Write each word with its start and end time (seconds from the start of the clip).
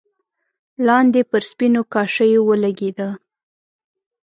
لاندې 0.87 1.21
پر 1.31 1.41
سپينو 1.49 1.81
کاشيو 1.93 2.41
ولګېده. 2.49 3.09